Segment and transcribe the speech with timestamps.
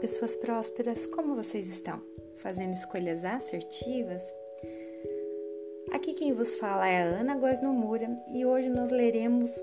[0.00, 2.00] pessoas prósperas, como vocês estão?
[2.38, 4.22] Fazendo escolhas assertivas?
[5.92, 9.62] Aqui quem vos fala é a Ana Góes Nomura e hoje nós leremos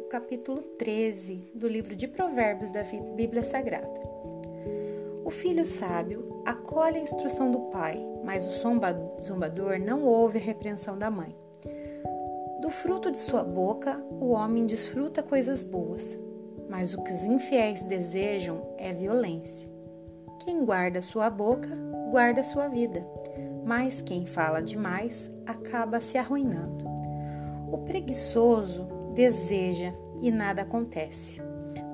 [0.00, 2.82] o capítulo 13 do livro de Provérbios da
[3.16, 4.00] Bíblia Sagrada.
[5.24, 10.96] O filho sábio acolhe a instrução do pai, mas o zombador não ouve a repreensão
[10.96, 11.36] da mãe.
[12.60, 16.18] Do fruto de sua boca o homem desfruta coisas boas,
[16.74, 19.70] mas o que os infiéis desejam é violência.
[20.40, 21.68] Quem guarda sua boca,
[22.10, 23.06] guarda sua vida,
[23.64, 26.84] mas quem fala demais acaba se arruinando.
[27.70, 31.40] O preguiçoso deseja e nada acontece,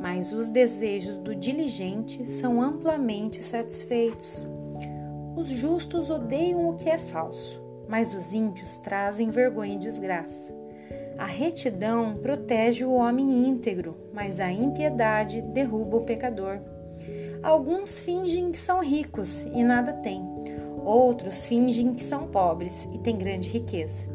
[0.00, 4.46] mas os desejos do diligente são amplamente satisfeitos.
[5.34, 10.56] Os justos odeiam o que é falso, mas os ímpios trazem vergonha e desgraça.
[11.18, 16.60] A retidão protege o homem íntegro, mas a impiedade derruba o pecador.
[17.42, 20.22] Alguns fingem que são ricos e nada têm,
[20.84, 24.08] outros fingem que são pobres e têm grande riqueza.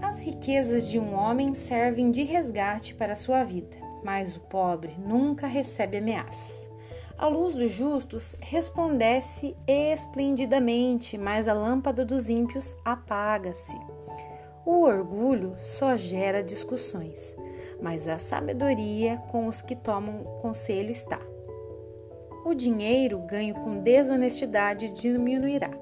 [0.00, 4.96] As riquezas de um homem servem de resgate para a sua vida, mas o pobre
[5.06, 6.70] nunca recebe ameaças.
[7.18, 13.76] A luz dos justos resplandece esplendidamente, mas a lâmpada dos ímpios apaga-se.
[14.72, 17.36] O orgulho só gera discussões,
[17.82, 21.18] mas a sabedoria com os que tomam conselho está.
[22.44, 25.72] O dinheiro ganho com desonestidade diminuirá,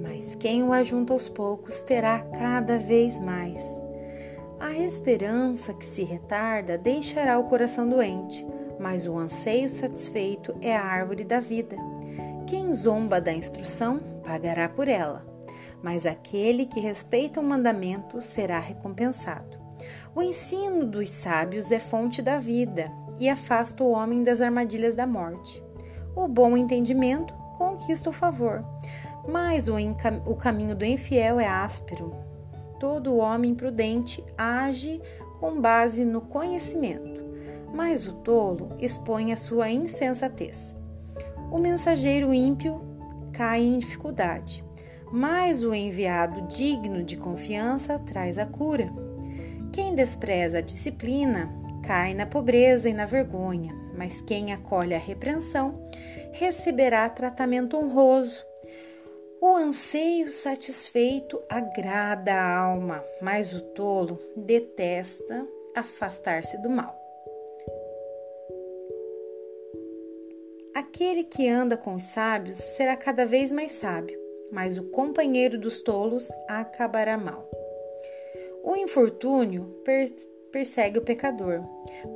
[0.00, 3.66] mas quem o ajunta aos poucos terá cada vez mais.
[4.60, 8.46] A esperança que se retarda deixará o coração doente,
[8.78, 11.76] mas o anseio satisfeito é a árvore da vida.
[12.46, 15.33] Quem zomba da instrução pagará por ela
[15.84, 19.58] mas aquele que respeita o mandamento será recompensado.
[20.16, 22.90] O ensino dos sábios é fonte da vida
[23.20, 25.62] e afasta o homem das armadilhas da morte.
[26.16, 28.64] O bom entendimento conquista o favor,
[29.28, 29.74] mas o,
[30.24, 32.14] o caminho do infiel é áspero.
[32.80, 35.02] Todo homem prudente age
[35.38, 37.20] com base no conhecimento,
[37.74, 40.74] mas o tolo expõe a sua insensatez.
[41.52, 42.80] O mensageiro ímpio
[43.34, 44.64] cai em dificuldade,
[45.12, 48.92] mas o enviado digno de confiança traz a cura.
[49.72, 51.52] Quem despreza a disciplina
[51.84, 55.84] cai na pobreza e na vergonha, mas quem acolhe a repreensão
[56.32, 58.44] receberá tratamento honroso.
[59.40, 66.98] O anseio satisfeito agrada a alma, mas o tolo detesta afastar-se do mal.
[70.74, 74.23] Aquele que anda com os sábios será cada vez mais sábio
[74.54, 77.50] mas o companheiro dos tolos acabará mal.
[78.62, 79.82] O infortúnio
[80.52, 81.60] persegue o pecador,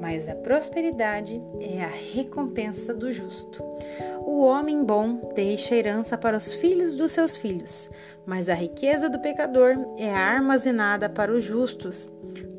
[0.00, 3.62] mas a prosperidade é a recompensa do justo.
[4.20, 7.90] O homem bom deixa herança para os filhos dos seus filhos,
[8.24, 12.06] mas a riqueza do pecador é armazenada para os justos.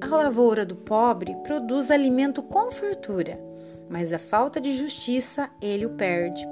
[0.01, 3.39] A lavoura do pobre produz alimento com fartura,
[3.89, 6.45] mas a falta de justiça ele o perde.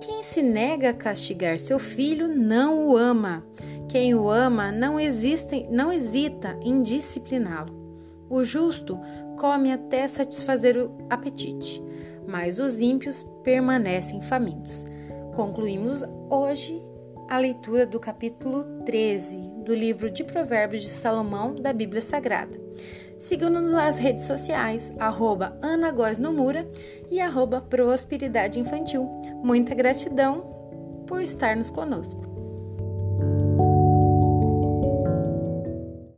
[0.00, 3.44] Quem se nega a castigar seu filho não o ama.
[3.88, 7.74] Quem o ama não, existe, não hesita em discipliná-lo.
[8.28, 8.98] O justo
[9.38, 11.82] come até satisfazer o apetite,
[12.26, 14.84] mas os ímpios permanecem famintos.
[15.34, 16.82] Concluímos hoje
[17.28, 22.58] a leitura do capítulo 13 do livro de Provérbios de Salomão da Bíblia Sagrada.
[23.18, 25.56] Siga-nos nas redes sociais, arroba
[26.18, 26.68] Nomura
[27.10, 29.04] e arroba Prosperidade Infantil.
[29.42, 30.42] Muita gratidão
[31.06, 32.25] por estar nos conosco.